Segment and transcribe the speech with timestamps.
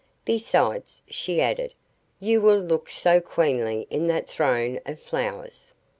[0.25, 1.75] Besides," she added,
[2.19, 5.73] "you will look so queenly in that throne of flowers."